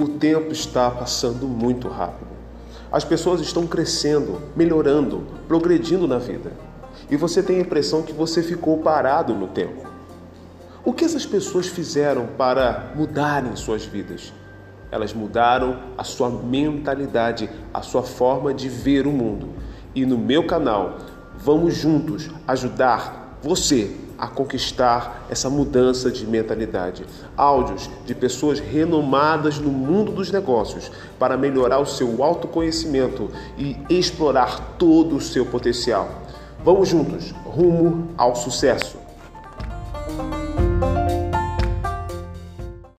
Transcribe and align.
O 0.00 0.08
tempo 0.08 0.50
está 0.50 0.90
passando 0.90 1.46
muito 1.46 1.86
rápido. 1.86 2.30
As 2.90 3.04
pessoas 3.04 3.38
estão 3.42 3.66
crescendo, 3.66 4.40
melhorando, 4.56 5.26
progredindo 5.46 6.08
na 6.08 6.16
vida. 6.16 6.52
E 7.10 7.16
você 7.16 7.42
tem 7.42 7.58
a 7.58 7.60
impressão 7.60 8.00
que 8.00 8.10
você 8.14 8.42
ficou 8.42 8.78
parado 8.78 9.34
no 9.34 9.48
tempo. 9.48 9.86
O 10.82 10.94
que 10.94 11.04
essas 11.04 11.26
pessoas 11.26 11.66
fizeram 11.66 12.28
para 12.38 12.94
mudarem 12.96 13.54
suas 13.56 13.84
vidas? 13.84 14.32
Elas 14.90 15.12
mudaram 15.12 15.78
a 15.98 16.02
sua 16.02 16.30
mentalidade, 16.30 17.50
a 17.74 17.82
sua 17.82 18.02
forma 18.02 18.54
de 18.54 18.70
ver 18.70 19.06
o 19.06 19.12
mundo. 19.12 19.50
E 19.94 20.06
no 20.06 20.16
meu 20.16 20.46
canal, 20.46 20.96
vamos 21.36 21.74
juntos 21.74 22.30
ajudar 22.48 23.38
você 23.42 23.94
a 24.20 24.26
conquistar 24.26 25.26
essa 25.30 25.48
mudança 25.48 26.10
de 26.10 26.26
mentalidade. 26.26 27.06
Áudios 27.36 27.88
de 28.04 28.14
pessoas 28.14 28.60
renomadas 28.60 29.58
no 29.58 29.70
mundo 29.70 30.12
dos 30.12 30.30
negócios 30.30 30.92
para 31.18 31.38
melhorar 31.38 31.78
o 31.78 31.86
seu 31.86 32.22
autoconhecimento 32.22 33.30
e 33.56 33.76
explorar 33.88 34.76
todo 34.78 35.16
o 35.16 35.20
seu 35.20 35.46
potencial. 35.46 36.08
Vamos 36.62 36.90
juntos, 36.90 37.34
rumo 37.44 38.10
ao 38.18 38.36
sucesso. 38.36 38.98